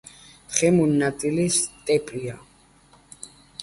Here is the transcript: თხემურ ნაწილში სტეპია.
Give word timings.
თხემურ 0.53 0.95
ნაწილში 1.03 1.47
სტეპია. 1.61 2.43